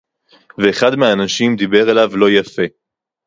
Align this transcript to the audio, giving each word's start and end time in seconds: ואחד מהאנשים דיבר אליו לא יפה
ואחד 0.57 0.95
מהאנשים 0.95 1.55
דיבר 1.55 1.91
אליו 1.91 2.17
לא 2.17 2.29
יפה 2.31 2.63